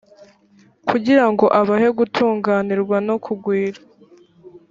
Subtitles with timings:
[0.89, 3.79] kugira ngo abahe gutunganirwa no kugwira,